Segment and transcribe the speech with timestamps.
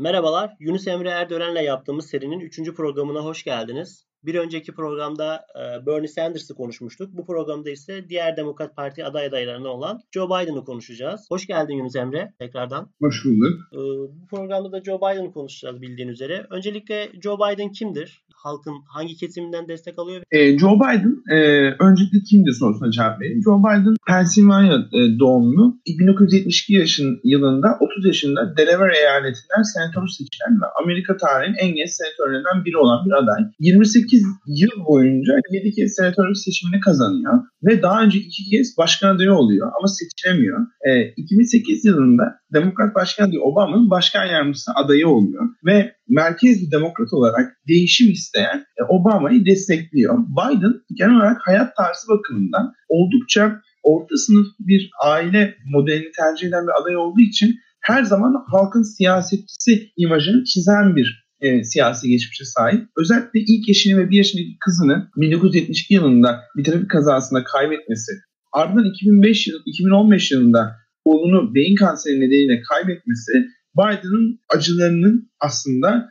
[0.00, 2.74] Merhabalar, Yunus Emre Erdören'le yaptığımız serinin 3.
[2.74, 4.06] programına hoş geldiniz.
[4.24, 7.12] Bir önceki programda e, Bernie Sanders'ı konuşmuştuk.
[7.12, 11.26] Bu programda ise diğer Demokrat Parti aday adaylarından olan Joe Biden'ı konuşacağız.
[11.30, 12.90] Hoş geldin Yunus Emre tekrardan.
[13.00, 13.60] Hoş bulduk.
[13.72, 13.78] E,
[14.20, 16.46] bu programda da Joe Biden'ı konuşacağız bildiğin üzere.
[16.50, 18.24] Öncelikle Joe Biden kimdir?
[18.42, 20.22] Halkın hangi kesiminden destek alıyor?
[20.30, 21.38] E, Joe Biden e,
[21.86, 23.42] öncelikle kimdir sorusuna cevap vereyim.
[23.44, 25.80] Joe Biden Pennsylvania e, doğumlu.
[25.86, 32.64] 1972 yaşın yılında 30 yaşında Delaware eyaletinden senatör seçilen ve Amerika tarihinin en genç senatörlerinden
[32.64, 33.42] biri olan bir aday.
[33.58, 37.34] 28 8 yıl boyunca 7 kez senatörlük seçimini kazanıyor
[37.64, 40.58] ve daha önce 2 kez başkan adayı oluyor ama seçilemiyor.
[40.88, 42.22] E, 2008 yılında
[42.52, 48.82] Demokrat Başkan Obama'nın başkan yardımcısı adayı oluyor ve merkez bir demokrat olarak değişim isteyen e,
[48.88, 50.18] Obama'yı destekliyor.
[50.18, 56.82] Biden genel olarak hayat tarzı bakımından oldukça orta sınıf bir aile modelini tercih eden bir
[56.82, 62.86] aday olduğu için her zaman halkın siyasetçisi imajını çizen bir e, siyasi geçmişe sahip.
[62.96, 68.12] Özellikle ilk eşini ve bir yaşındaki kızını 1972 yılında bir trafik kazasında kaybetmesi,
[68.52, 73.32] ardından 2005 yıl, 2015 yılında oğlunu beyin kanseri nedeniyle kaybetmesi
[73.80, 76.08] Biden'ın acılarının aslında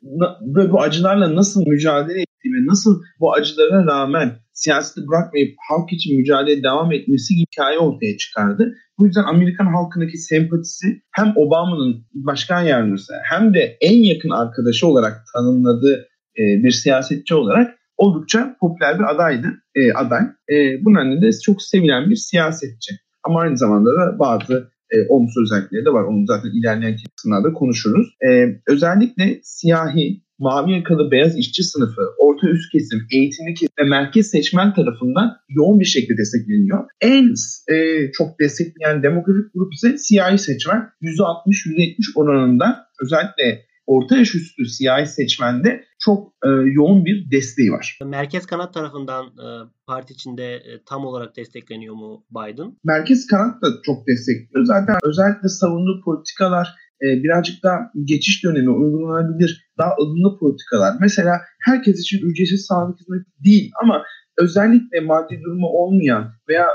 [0.56, 6.18] ve bu acılarla nasıl mücadele ettiği ve nasıl bu acılara rağmen siyaseti bırakmayıp halk için
[6.18, 8.74] mücadele devam etmesi hikaye ortaya çıkardı.
[9.00, 15.24] Bu yüzden Amerikan halkındaki sempatisi hem Obama'nın başkan yardımcısı hem de en yakın arkadaşı olarak
[15.34, 20.24] tanımladığı e, bir siyasetçi olarak oldukça popüler bir adaydı, e, aday.
[20.52, 22.96] E, bunun nedenle de çok sevilen bir siyasetçi.
[23.24, 26.04] Ama aynı zamanda da bazı e, olumsuz özellikleri de var.
[26.04, 28.08] Onu zaten ilerleyen kısımlarda konuşuruz.
[28.28, 28.30] E,
[28.68, 34.74] özellikle siyahi, mavi yakalı beyaz işçi sınıfı, orta üst kesim, eğitimli kesim ve merkez seçmen
[34.74, 36.86] tarafından yoğun bir şekilde destekleniyor.
[37.02, 37.34] En
[37.74, 40.90] e, çok destekleyen demokratik grup ise siyahi seçmen.
[41.02, 48.00] %60-%70 oranında özellikle orta yaş üstü siyahi seçmende çok e, yoğun bir desteği var.
[48.06, 49.48] Merkez kanat tarafından e,
[49.88, 52.76] parti içinde e, tam olarak destekleniyor mu Biden?
[52.84, 54.66] Merkez kanat da çok destekliyor.
[54.66, 56.68] Zaten özellikle savunduğu politikalar
[57.02, 60.94] e, birazcık daha geçiş dönemi uygulanabilir, daha ılımlı politikalar.
[61.02, 64.04] Mesela herkes için ücretsiz sağlık hizmeti değil ama
[64.38, 66.68] özellikle maddi durumu olmayan veya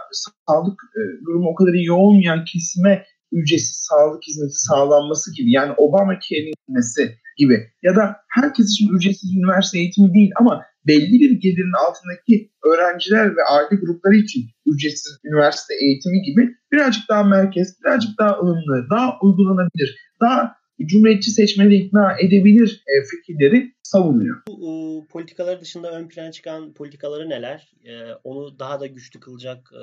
[0.46, 3.04] sağlık e, durumu o kadar iyi olmayan kesime
[3.38, 9.78] ücretsiz sağlık hizmeti sağlanması gibi yani Obama kelimesi gibi ya da herkes için ücretsiz üniversite
[9.78, 16.22] eğitimi değil ama belli bir gelirin altındaki öğrenciler ve aile grupları için ücretsiz üniversite eğitimi
[16.22, 20.56] gibi birazcık daha merkez, birazcık daha ılımlı, daha uygulanabilir, daha
[20.86, 24.42] cumhuriyetçi seçmeni ikna edebilir e, fikirleri savunuyor.
[24.48, 27.72] Bu e, politikaları dışında ön plana çıkan politikaları neler?
[27.84, 27.92] E,
[28.24, 29.82] onu daha da güçlü kılacak e,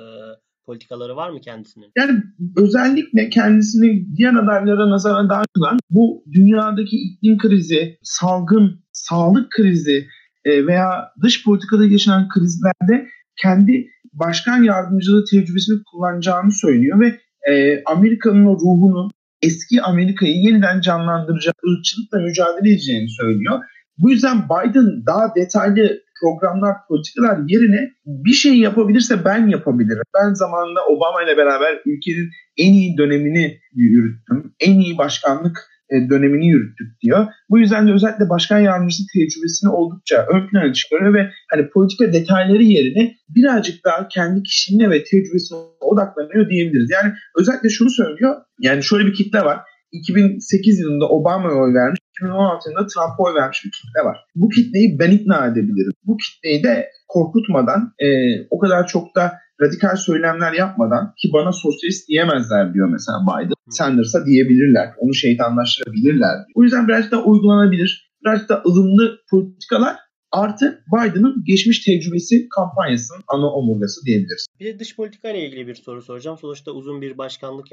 [0.66, 1.92] politikaları var mı kendisinin?
[1.98, 2.22] Yani
[2.56, 10.06] özellikle kendisini diğer adaylara nazaran daha kılan bu dünyadaki iklim krizi, salgın, sağlık krizi
[10.44, 17.18] e, veya dış politikada yaşanan krizlerde kendi başkan yardımcılığı tecrübesini kullanacağını söylüyor ve
[17.52, 19.10] e, Amerika'nın o ruhunu
[19.42, 23.60] eski Amerika'yı yeniden canlandıracak ırkçılıkla mücadele edeceğini söylüyor.
[23.98, 30.02] Bu yüzden Biden daha detaylı programlar, politikalar yerine bir şey yapabilirse ben yapabilirim.
[30.16, 34.54] Ben zamanında Obama ile beraber ülkenin en iyi dönemini yürüttüm.
[34.60, 35.56] En iyi başkanlık
[35.92, 37.26] e, dönemini yürüttük diyor.
[37.50, 42.62] Bu yüzden de özellikle başkan yardımcısı tecrübesini oldukça ön plana çıkarıyor ve hani politika detayları
[42.62, 46.90] yerine birazcık daha kendi kişiliğine ve tecrübesine odaklanıyor diyebiliriz.
[46.90, 48.36] Yani özellikle şunu söylüyor.
[48.60, 49.60] Yani şöyle bir kitle var.
[49.92, 54.18] 2008 yılında Obama'ya oy vermiş, 2016 yılında Trump'a oy vermiş bir kitle var.
[54.34, 55.92] Bu kitleyi ben ikna edebilirim.
[56.06, 58.08] Bu kitleyi de korkutmadan, e,
[58.50, 63.54] o kadar çok da radikal söylemler yapmadan ki bana sosyalist diyemezler diyor mesela Biden.
[63.70, 64.88] Sanders'a diyebilirler.
[64.98, 66.36] Onu şeytanlaştırabilirler.
[66.54, 68.12] O yüzden biraz da uygulanabilir.
[68.24, 69.96] Biraz da ılımlı politikalar
[70.32, 74.46] Artı Biden'ın geçmiş tecrübesi kampanyasının ana omurgası diyebiliriz.
[74.60, 76.38] Bir de dış politika ile ilgili bir soru soracağım.
[76.38, 77.66] Sonuçta uzun bir başkanlık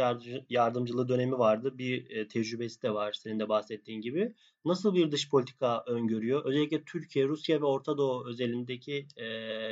[0.50, 1.74] yardımcılığı dönemi vardı.
[1.78, 4.34] Bir e, tecrübesi de var senin de bahsettiğin gibi.
[4.66, 6.46] Nasıl bir dış politika öngörüyor?
[6.46, 9.26] Özellikle Türkiye, Rusya ve Orta Doğu özelindeki e,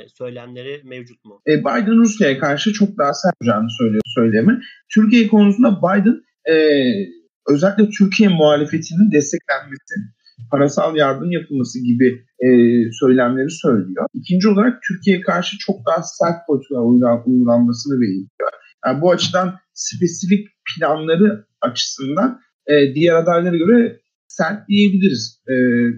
[0.08, 1.42] söylemleri mevcut mu?
[1.46, 4.60] E, Biden Rusya'ya karşı çok daha sert olacağını söylüyor söylemi.
[4.94, 6.56] Türkiye konusunda Biden e,
[7.48, 9.94] özellikle Türkiye muhalefetinin desteklenmesi,
[10.50, 12.08] parasal yardım yapılması gibi
[12.46, 12.48] e,
[13.00, 14.06] söylemleri söylüyor.
[14.14, 18.50] İkinci olarak Türkiye'ye karşı çok daha sert politikalar uygulanmasını belirtiyor.
[18.86, 25.42] Yani bu açıdan spesifik planları açısından e, diğer adaylara göre sert diyebiliriz.
[25.48, 25.54] E,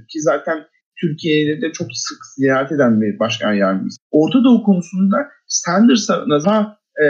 [0.09, 0.59] ki zaten
[1.01, 3.99] Türkiye'de de çok sık ziyaret eden bir başkan yardımcısı.
[4.11, 5.17] Orta Doğu konusunda
[5.47, 7.07] Sanders'a daha e,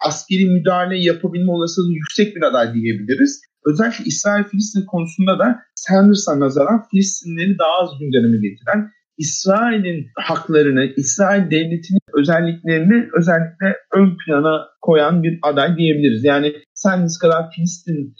[0.00, 3.40] askeri müdahale yapabilme olasılığı yüksek bir aday diyebiliriz.
[3.70, 12.00] Özellikle İsrail-Filistin konusunda da Sanders'a nazaran Filistinleri daha az gündeme getiren, İsrail'in haklarını, İsrail devletinin
[12.18, 16.24] özelliklerini özellikle ön plana koyan bir aday diyebiliriz.
[16.24, 18.14] Yani Sanders kadar Filistin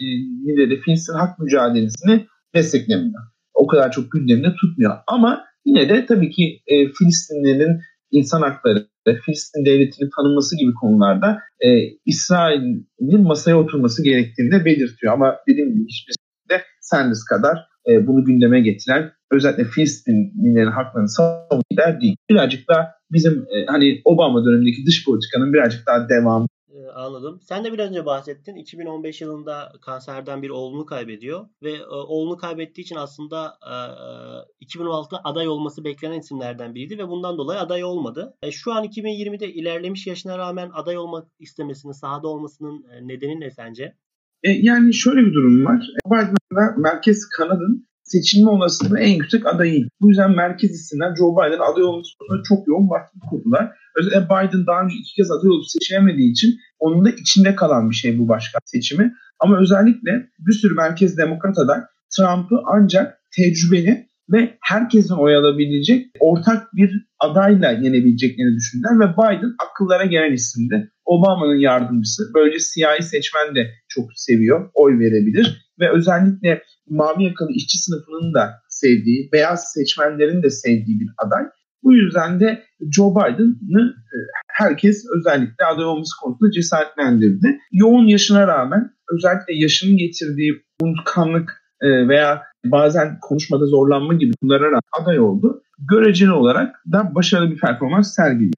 [0.71, 3.23] e, Filistin hak mücadelesini desteklemiyor.
[3.55, 4.97] O kadar çok gündemde tutmuyor.
[5.07, 8.87] Ama yine de tabii ki e, Filistinlerin insan hakları,
[9.25, 11.69] Filistin devletinin tanınması gibi konularda e,
[12.07, 15.13] İsrail'in masaya oturması gerektiğini de belirtiyor.
[15.13, 17.59] Ama dediğim gibi hiçbir şekilde Sanders kadar
[17.89, 22.17] e, bunu gündeme getiren özellikle Filistinlilerin haklarını savunan değil.
[22.31, 26.47] Birazcık da bizim e, hani Obama dönemindeki dış politikanın birazcık daha devamı
[26.95, 27.41] anladım.
[27.43, 28.57] Sen de biraz önce bahsettin.
[28.57, 33.59] 2015 yılında kanserden bir oğlunu kaybediyor ve e, oğlunu kaybettiği için aslında
[34.61, 38.35] e, 2016'da aday olması beklenen isimlerden biriydi ve bundan dolayı aday olmadı.
[38.43, 43.51] E, şu an 2020'de ilerlemiş yaşına rağmen aday olmak istemesinin, sahada olmasının e, nedeni ne
[43.51, 43.95] sence?
[44.43, 45.87] E, yani şöyle bir durum var.
[46.07, 49.89] Biden'da Merkez Kanad'ın seçilme olasılığı en yüksek adayı.
[50.01, 52.09] Bu yüzden merkez isimler Joe Biden aday olması
[52.49, 53.71] çok yoğun baskı kurdular.
[53.99, 57.95] Özellikle Biden daha önce iki kez aday olup seçilemediği için onun da içinde kalan bir
[57.95, 59.15] şey bu başkan seçimi.
[59.41, 61.81] Ama özellikle bir sürü merkez demokrat aday
[62.17, 70.05] Trump'ı ancak tecrübeli ve herkesin oy alabilecek ortak bir adayla yenebileceklerini düşündüler ve Biden akıllara
[70.05, 70.91] gelen isimdi.
[71.05, 72.23] Obama'nın yardımcısı.
[72.35, 78.55] Böylece siyahi seçmen de çok seviyor, oy verebilir ve özellikle mavi yakalı işçi sınıfının da
[78.69, 81.45] sevdiği, beyaz seçmenlerin de sevdiği bir aday.
[81.83, 84.17] Bu yüzden de Joe Biden'ı e,
[84.49, 87.59] herkes özellikle aday olması konusunda cesaretlendirdi.
[87.73, 90.53] Yoğun yaşına rağmen özellikle yaşının getirdiği
[90.83, 95.63] unutkanlık e, veya bazen konuşmada zorlanma gibi bunlara aday oldu.
[95.79, 98.57] Göreceli olarak da başarılı bir performans sergiledi.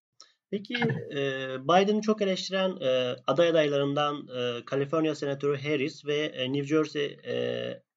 [0.51, 0.75] Peki
[1.17, 1.19] e,
[1.65, 7.35] Biden'ı çok eleştiren e, aday adaylarından e, Kaliforniya Senatörü Harris ve e, New Jersey e,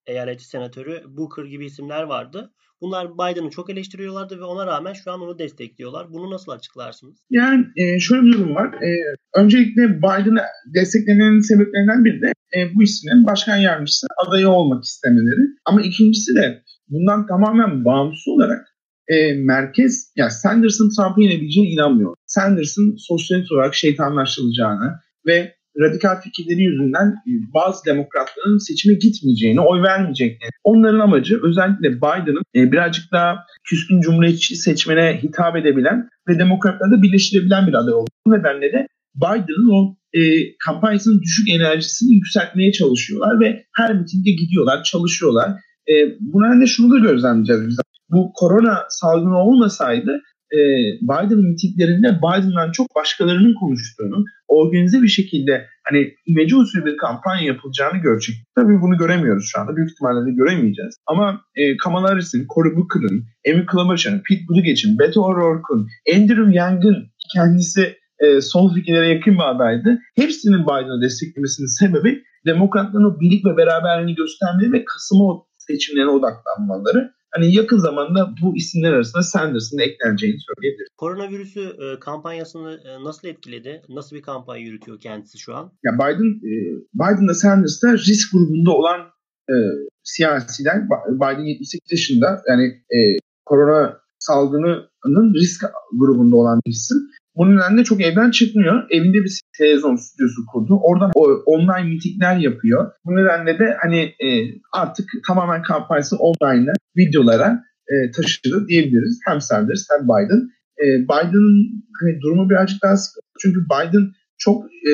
[0.08, 2.52] eyaleti senatörü Booker gibi isimler vardı.
[2.82, 6.10] Bunlar Biden'ı çok eleştiriyorlardı ve ona rağmen şu an onu destekliyorlar.
[6.10, 7.18] Bunu nasıl açıklarsınız?
[7.30, 8.74] Yani e, şöyle bir durum var.
[8.74, 8.90] E,
[9.36, 10.42] öncelikle Biden'ı
[10.76, 15.48] desteklemenin sebeplerinden biri de e, bu isimlerin başkan yardımcısı adayı olmak istemeleri.
[15.66, 18.73] Ama ikincisi de bundan tamamen bağımsız olarak
[19.08, 22.16] e, merkez, yani Sanders'ın Trump'ı yenebileceğine inanmıyor.
[22.26, 30.52] Sanders'ın sosyalist olarak şeytanlaştırılacağını ve radikal fikirleri yüzünden e, bazı demokratların seçime gitmeyeceğini, oy vermeyeceklerini.
[30.64, 33.36] Onların amacı özellikle Biden'ın e, birazcık daha
[33.70, 38.10] küskün cumhuriyetçi seçmene hitap edebilen ve demokratları da birleştirebilen bir aday oldu.
[38.26, 40.22] Bu nedenle de Biden'ın o e,
[40.66, 45.50] kampanyasının düşük enerjisini yükseltmeye çalışıyorlar ve her mitingde gidiyorlar, çalışıyorlar.
[45.90, 47.78] E, bu nedenle şunu da gözlemleyeceğiz biz.
[48.10, 50.22] Bu korona salgını olmasaydı
[50.54, 50.60] e,
[51.02, 57.98] Biden'ın mitinglerinde Biden'dan çok başkalarının konuştuğunu, organize bir şekilde hani imece usulü bir kampanya yapılacağını
[57.98, 58.36] görecek.
[58.56, 59.76] Tabii bunu göremiyoruz şu anda.
[59.76, 60.96] Büyük ihtimalle de göremeyeceğiz.
[61.08, 66.98] Ama e, Kamala Harris'in, Cory Booker'ın, Amy Klobuchar'ın, Pete Buttigieg'in, Beto O'Rourke'un, Andrew Young'ın
[67.34, 70.00] kendisi e, sol fikirlere yakın bir adaydı.
[70.16, 77.56] Hepsinin Biden'ı desteklemesinin sebebi demokratların o birlik ve beraberliğini göstermeleri ve Kasım'a seçimlerine odaklanmaları hani
[77.56, 80.88] yakın zamanda bu isimler arasında Sanders'ın ekleneceğini söyleyebiliriz.
[80.98, 83.82] Koronavirüsü e, kampanyasını e, nasıl etkiledi?
[83.90, 85.72] Nasıl bir kampanya yürütüyor kendisi şu an?
[85.84, 86.54] Ya Biden e,
[86.94, 89.02] Biden da Sanders da risk grubunda olan
[89.50, 89.56] e,
[90.04, 92.98] siyasiler Biden 78 yaşında yani e,
[93.46, 96.98] korona salgınının risk grubunda olan bir isim.
[97.36, 98.84] Bunun nedenle çok evden çıkmıyor.
[98.90, 100.80] Evinde bir televizyon stüdyosu kurdu.
[100.84, 101.12] Oradan
[101.46, 102.92] online mitingler yapıyor.
[103.06, 104.28] Bu nedenle de hani e,
[104.74, 109.20] artık tamamen kampanyası online'la videolara e, taşıdı diyebiliriz.
[109.28, 110.50] Hem Sanders hem Biden.
[110.84, 113.20] E, Biden'ın hani durumu birazcık daha sıkı.
[113.42, 114.92] Çünkü Biden çok e,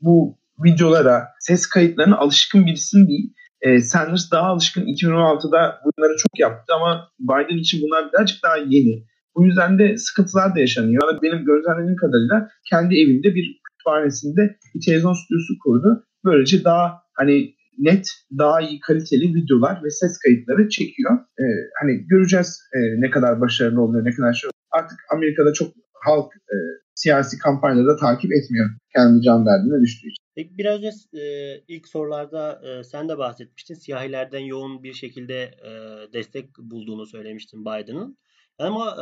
[0.00, 3.32] bu videolara, ses kayıtlarına alışkın bir isim değil.
[3.60, 9.06] E, Sanders daha alışkın 2016'da bunları çok yaptı ama Biden için bunlar birazcık daha yeni.
[9.36, 11.02] Bu yüzden de sıkıntılar da yaşanıyor.
[11.02, 16.04] Yani benim gözlemlediğim kadarıyla kendi evinde bir kütüphanesinde bir televizyon stüdyosu kurdu.
[16.24, 18.06] Böylece daha hani net,
[18.38, 21.18] daha iyi kaliteli videolar ve ses kayıtları çekiyor.
[21.40, 21.44] Ee,
[21.80, 25.68] hani göreceğiz e, ne kadar başarılı oluyor, ne kadar şey Artık Amerika'da çok
[26.04, 26.56] halk e,
[26.94, 30.24] siyasi kampanyaları da takip etmiyor kendi can derdine düştüğü için.
[30.36, 30.90] Peki biraz önce
[31.22, 31.24] e,
[31.68, 33.74] ilk sorularda e, sen de bahsetmiştin.
[33.74, 35.70] Siyahilerden yoğun bir şekilde e,
[36.12, 38.16] destek bulduğunu söylemiştin Biden'ın.
[38.58, 38.96] Ama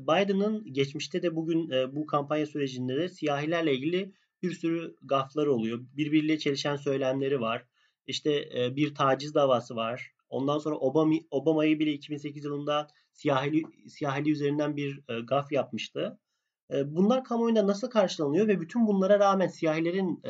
[0.00, 4.12] Biden'ın geçmişte de bugün bu kampanya sürecinde de siyahilerle ilgili
[4.42, 5.80] bir sürü gafları oluyor.
[5.96, 7.64] Birbiriyle çelişen söylemleri var.
[8.06, 10.12] İşte bir taciz davası var.
[10.30, 16.18] Ondan sonra Obama Obama'yı bile 2008 yılında siyahili siyahili üzerinden bir gaf yapmıştı.
[16.86, 20.22] Bunlar kamuoyunda nasıl karşılanıyor ve bütün bunlara rağmen siyahilerin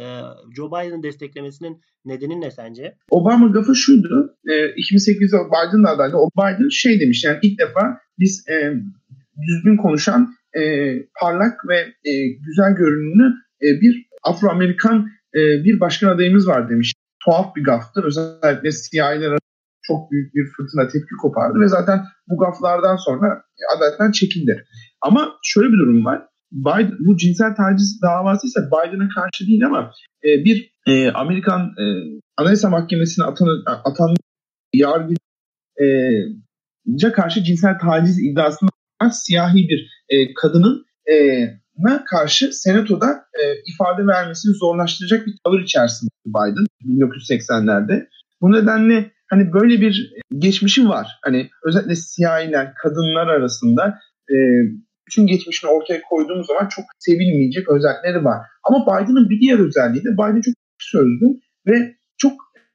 [0.57, 2.97] Joe Biden'ı desteklemesinin nedeni ne sence?
[3.11, 4.37] Obama gafı şuydu.
[4.47, 6.17] E, 2008'de Biden'la adaydı.
[6.17, 8.73] O Biden şey demiş yani ilk defa biz e,
[9.49, 10.63] düzgün konuşan e,
[11.21, 11.79] parlak ve
[12.11, 16.93] e, güzel görünümlü e, bir Afro-Amerikan e, bir başkan adayımız var demiş.
[17.25, 18.05] Tuhaf bir gaftır.
[18.05, 19.39] Özellikle siyahiler
[19.83, 23.43] çok büyük bir fırtına tepki kopardı ve zaten bu gaflardan sonra
[23.77, 24.65] adaylıktan çekildi.
[25.01, 26.23] Ama şöyle bir durum var.
[26.53, 29.93] Biden, bu cinsel taciz davası ise Biden'a karşı değil ama
[30.25, 31.85] e, bir e, Amerikan e,
[32.37, 34.15] Anayasa Mahkemesi'ne atan, atan
[34.75, 35.19] yargıca
[37.13, 38.71] karşı cinsel taciz iddiasında
[39.13, 41.15] siyahi bir e, kadının e,
[42.11, 48.07] karşı senatoda e, ifade vermesini zorlaştıracak bir tavır içerisinde Biden 1980'lerde.
[48.41, 51.19] Bu nedenle hani böyle bir geçmişi var.
[51.25, 53.99] Hani özellikle siyahiler, kadınlar arasında
[54.31, 54.37] e,
[55.07, 58.47] bütün geçmişini ortaya koyduğumuz zaman çok sevilmeyecek özellikleri var.
[58.65, 61.27] Ama Biden'ın bir diğer özelliği de Biden çok sözlü
[61.67, 62.33] ve çok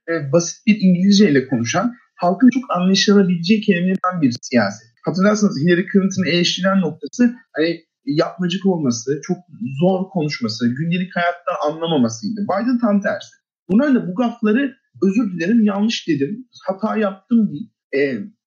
[0.09, 1.93] e, basit bir İngilizce ile konuşan,
[2.23, 4.87] halkın çok anlaşılabileceği kelimelerden bir siyaset.
[5.05, 7.23] Hatırlarsanız Hillary Clinton'ı eleştirilen noktası
[7.55, 7.69] hani
[8.05, 9.37] yapmacık olması, çok
[9.81, 12.39] zor konuşması, gündelik hayattan anlamamasıydı.
[12.49, 13.35] Biden tam tersi.
[13.69, 17.63] Bunlarla bu gafları özür dilerim yanlış dedim, hata yaptım diye
[17.99, 18.01] e,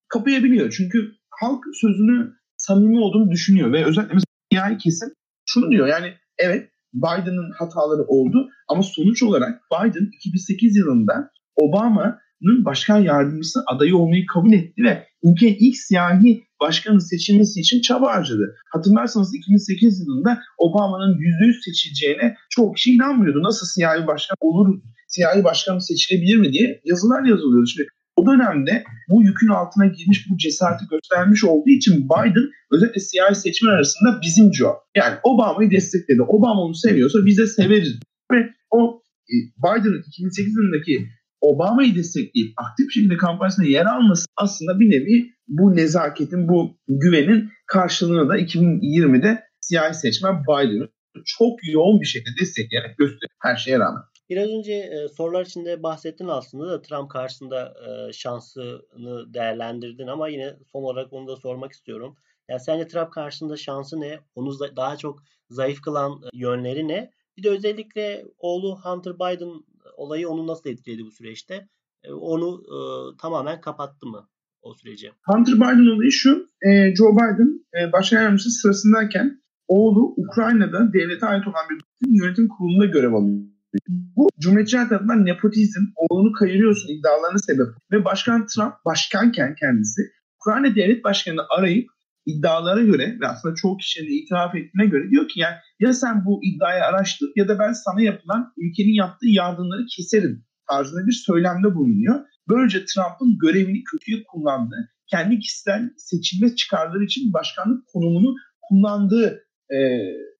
[0.08, 0.70] kapayabiliyor.
[0.76, 0.98] Çünkü
[1.40, 5.08] halk sözünü samimi olduğunu düşünüyor ve özellikle mesela siyahi kesim
[5.46, 12.98] şunu diyor yani evet Biden'ın hataları oldu ama sonuç olarak Biden 2008 yılında Obama'nın başkan
[12.98, 18.56] yardımcısı adayı olmayı kabul etti ve ülkenin ilk siyahi başkanın seçilmesi için çaba harcadı.
[18.72, 23.42] Hatırlarsanız 2008 yılında Obama'nın %100 seçileceğine çok kişi inanmıyordu.
[23.42, 27.66] Nasıl siyahi başkan olur, siyahi başkan seçilebilir mi diye yazılar yazılıyordu.
[27.66, 33.34] Şimdi o dönemde bu yükün altına girmiş, bu cesareti göstermiş olduğu için Biden özellikle siyahi
[33.34, 34.74] seçmen arasında bizim Joe.
[34.96, 36.22] Yani Obama'yı destekledi.
[36.22, 38.00] Obama onu seviyorsa biz de severiz.
[38.32, 38.36] Ve
[38.70, 39.02] o
[39.32, 41.08] e, Biden'ın 2008 yılındaki
[41.46, 48.28] Obama'yı destekleyip aktif şekilde kampanyasında yer alması aslında bir nevi bu nezaketin, bu güvenin karşılığını
[48.28, 50.88] da 2020'de siyahi seçmen Biden'ı
[51.24, 54.02] çok yoğun bir şekilde destekleyerek gösteriyor her şeye rağmen.
[54.30, 60.56] Biraz önce e, sorular içinde bahsettin aslında da Trump karşısında e, şansını değerlendirdin ama yine
[60.72, 62.16] son olarak onu da sormak istiyorum.
[62.48, 64.20] Yani sence Trump karşısında şansı ne?
[64.34, 67.10] Onu daha çok zayıf kılan e, yönleri ne?
[67.36, 69.50] Bir de özellikle oğlu Hunter Biden
[69.96, 71.68] olayı onu nasıl etkiledi bu süreçte?
[72.04, 72.76] E, onu e,
[73.22, 74.28] tamamen kapattı mı
[74.62, 75.10] o süreci?
[75.26, 76.48] Hunter Biden olayı şu.
[76.66, 81.78] E, Joe Biden e, başkan yardımcısı sırasındayken oğlu Ukrayna'da devlete ait olan bir
[82.22, 83.40] yönetim kurulunda görev alıyor.
[83.88, 87.66] Bu Cumhuriyetçiler tarafından nepotizm, oğlunu kayırıyorsun iddialarına sebep.
[87.92, 90.02] Ve Başkan Trump başkanken kendisi
[90.40, 91.88] Ukrayna Devlet Başkanı'nı arayıp
[92.26, 96.40] iddialara göre ve aslında çoğu kişinin itiraf ettiğine göre diyor ki yani ya sen bu
[96.44, 102.24] iddiayı araştır ya da ben sana yapılan ülkenin yaptığı yardımları keserim tarzında bir söylemde bulunuyor.
[102.48, 109.78] Böylece Trump'ın görevini kötüye kullandığı, kendi kişisel seçilme çıkarları için başkanlık konumunu kullandığı e,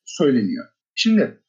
[0.05, 0.65] söyleniyor.
[0.95, 1.41] Şimdi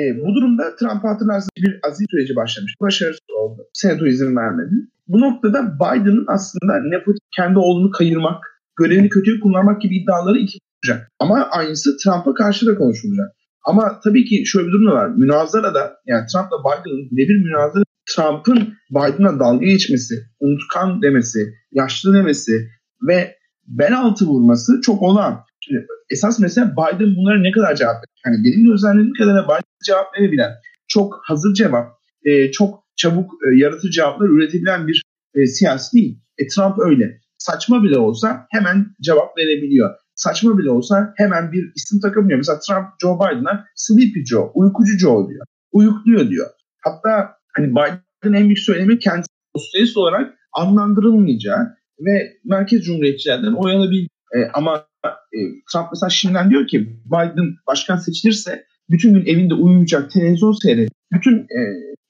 [0.00, 2.74] e, bu durumda Trump hatırlarsınız bir azil süreci başlamış.
[2.80, 3.62] Başarısız oldu.
[3.72, 4.74] Senato izin vermedi.
[5.08, 8.44] Bu noktada Biden'ın aslında nepotik kendi oğlunu kayırmak,
[8.78, 11.08] görevini kötüye kullanmak gibi iddiaları iki olacak.
[11.18, 13.28] Ama aynısı Trump'a karşı da konuşulacak.
[13.66, 15.08] Ama tabii ki şöyle bir durum da var.
[15.08, 22.68] Münazara da yani Trump'la Biden'ın bir münazara Trump'ın Biden'a dalga geçmesi, unutkan demesi, yaşlı demesi
[23.08, 23.36] ve
[23.66, 25.40] bel altı vurması çok olan.
[25.60, 28.20] Şimdi esas mesela Biden bunlara ne kadar cevap verir?
[28.24, 30.50] Hani benim gözlemlediğim kadarıyla Biden cevap verebilen,
[30.88, 31.92] çok hazır cevap,
[32.24, 35.02] e, çok çabuk e, yaratıcı cevaplar üretebilen bir
[35.34, 36.18] e, siyasi değil.
[36.38, 37.20] E, Trump öyle.
[37.46, 39.94] Saçma bile olsa hemen cevap verebiliyor.
[40.14, 42.38] Saçma bile olsa hemen bir isim takabiliyor.
[42.38, 45.46] Mesela Trump Joe Biden'a Sleepy Joe, uykucu Joe diyor.
[45.72, 46.46] Uyukluyor diyor.
[46.84, 54.08] Hatta hani Biden'ın en büyük söylemi kendisi sosyalist olarak anlandırılmayacağı ve merkez cumhuriyetçilerden oy alabildiği.
[54.36, 55.38] E, ama e,
[55.72, 60.92] Trump mesela şimdiden diyor ki Biden başkan seçilirse bütün gün evinde uyumayacak, televizyon seyredecek.
[61.12, 61.60] Bütün e,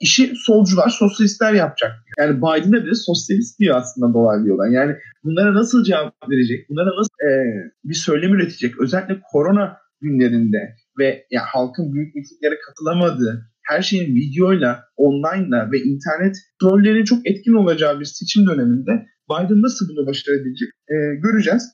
[0.01, 1.93] işi solcular, sosyalistler yapacak.
[2.19, 4.71] Yani Biden'a bile sosyalist diyor aslında dolaylı yoldan.
[4.71, 6.71] Yani bunlara nasıl cevap verecek?
[6.71, 7.31] Bunlara nasıl e,
[7.85, 8.81] bir söylem üretecek?
[8.81, 16.37] Özellikle korona günlerinde ve ya halkın büyük mitinglere katılamadığı, her şeyin videoyla, online'la ve internet
[16.62, 21.73] rollerinin çok etkin olacağı bir seçim döneminde Biden nasıl bunu başarabilecek e, göreceğiz.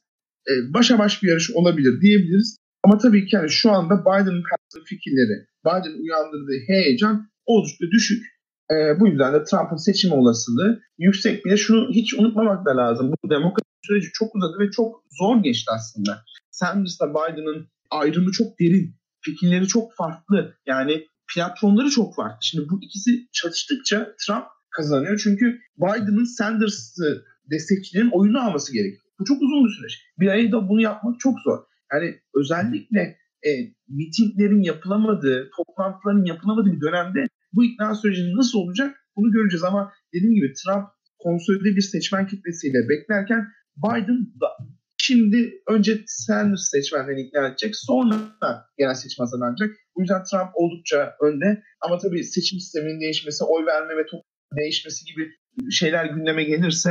[0.49, 2.57] E, başa baş bir yarış olabilir diyebiliriz.
[2.85, 8.25] Ama tabii ki yani şu anda Biden'ın kattığı fikirleri, Biden uyandırdığı heyecan oldukça düşük.
[8.71, 11.45] E, bu yüzden de Trump'ın seçim olasılığı yüksek.
[11.45, 13.13] Bir de şunu hiç unutmamak da lazım.
[13.25, 16.25] Bu demokrasi süreci çok uzadı ve çok zor geçti aslında.
[16.51, 18.95] Sanders'la Biden'ın ayrımı çok derin.
[19.21, 20.55] Fikirleri çok farklı.
[20.67, 22.39] Yani platformları çok farklı.
[22.41, 25.21] Şimdi bu ikisi çatıştıkça Trump kazanıyor.
[25.25, 29.03] Çünkü Biden'ın Sanders'ı destekçilerin oyunu alması gerekiyor.
[29.19, 30.03] Bu çok uzun bir süreç.
[30.19, 31.59] Bir ayda bunu yapmak çok zor.
[31.93, 33.51] Yani özellikle e,
[33.89, 39.65] mitinglerin yapılamadığı, toplantıların yapılamadığı bir dönemde bu ikna süreci nasıl olacak bunu göreceğiz.
[39.65, 40.87] Ama dediğim gibi Trump
[41.19, 44.49] konsolide bir seçmen kitlesiyle beklerken Biden da
[44.99, 48.17] şimdi önce Sanders seçmenlerini ikna edecek sonra
[48.79, 49.71] genel seçim hazırlanacak.
[49.97, 54.23] Bu yüzden Trump oldukça önde ama tabii seçim sisteminin değişmesi, oy verme ve toplum
[54.61, 55.31] değişmesi gibi
[55.71, 56.91] şeyler gündeme gelirse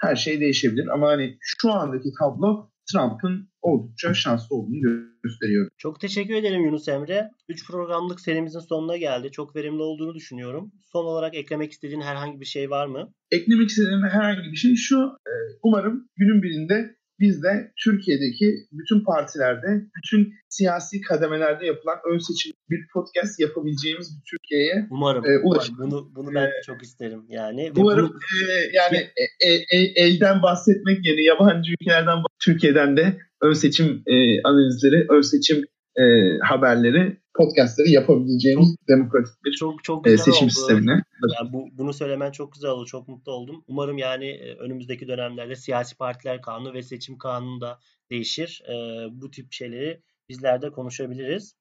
[0.00, 0.86] her şey değişebilir.
[0.86, 4.80] Ama hani şu andaki tablo Trump'ın oldukça şanslı olduğunu
[5.22, 5.68] gösteriyor.
[5.76, 7.30] Çok teşekkür ederim Yunus Emre.
[7.48, 9.30] 3 programlık serimizin sonuna geldi.
[9.32, 10.72] Çok verimli olduğunu düşünüyorum.
[10.92, 13.12] Son olarak eklemek istediğin herhangi bir şey var mı?
[13.30, 14.98] Eklemek istediğim herhangi bir şey şu.
[15.26, 22.52] E, umarım günün birinde biz de Türkiye'deki bütün partilerde, bütün siyasi kademelerde yapılan ön seçim
[22.70, 25.74] bir podcast yapabileceğimiz bir Türkiye'ye umarım, e, umarım.
[25.78, 27.72] Bunu bunu ben ee, çok isterim yani.
[27.76, 28.18] Umarım bunu...
[28.50, 28.96] e, yani
[29.40, 35.64] e, e, elden bahsetmek yerine yabancı ülkelerden Türkiye'den de ön seçim e, analizleri, ön seçim
[35.96, 36.04] e,
[36.42, 40.54] haberleri, podcastları yapabileceğimiz çok, demokratik bir çok, çok e, seçim oldu.
[40.54, 41.02] sistemine.
[41.38, 42.86] Yani bu, bunu söylemen çok güzel oldu.
[42.86, 43.64] Çok mutlu oldum.
[43.66, 47.78] Umarım yani e, önümüzdeki dönemlerde siyasi partiler kanunu ve seçim kanunu da
[48.10, 48.62] değişir.
[48.68, 48.74] E,
[49.10, 51.54] bu tip şeyleri bizler de konuşabiliriz.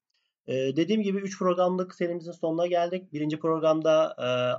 [0.48, 3.14] Dediğim gibi 3 programlık serimizin sonuna geldik.
[3.14, 4.16] Birinci programda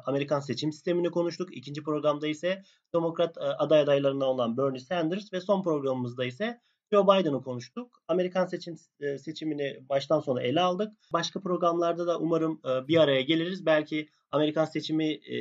[0.06, 1.56] Amerikan seçim sistemini konuştuk.
[1.56, 2.62] İkinci programda ise
[2.94, 6.60] Demokrat aday adaylarından olan Bernie Sanders ve son programımızda ise
[6.92, 8.02] Joe Biden'ı konuştuk.
[8.08, 10.92] Amerikan seçim e, seçimini baştan sona ele aldık.
[11.12, 13.66] Başka programlarda da umarım e, bir araya geliriz.
[13.66, 15.36] Belki Amerikan seçimi e,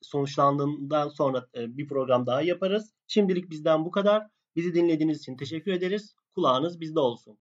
[0.00, 2.92] sonuçlandığından sonra bir program daha yaparız.
[3.06, 4.26] Şimdilik bizden bu kadar.
[4.56, 6.14] Bizi dinlediğiniz için teşekkür ederiz.
[6.34, 7.38] Kulağınız bizde olsun.